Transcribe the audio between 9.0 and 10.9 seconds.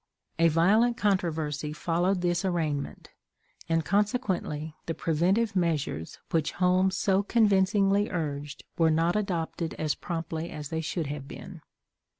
adopted as promptly as they